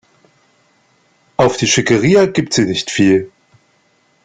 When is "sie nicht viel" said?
2.55-3.31